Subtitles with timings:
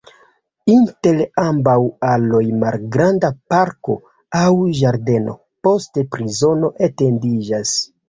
[0.75, 1.75] Inter ambaŭ
[2.13, 3.99] aloj malgranda parko
[4.43, 4.49] aŭ
[4.81, 5.39] ĝardeno,
[5.71, 7.81] poste prizono etendiĝas.